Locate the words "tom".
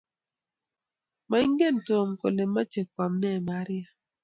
1.87-2.07